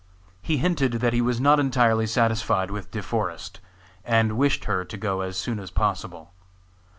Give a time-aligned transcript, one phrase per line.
[0.41, 3.59] He hinted that he was not entirely satisfied with De Forest,
[4.03, 6.33] and wished her to go as soon as possible.